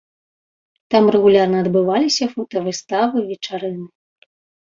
Там 0.93 1.03
рэгулярна 1.15 1.57
адбываліся 1.65 2.25
фотавыставы, 2.33 3.17
вечарыны. 3.29 3.85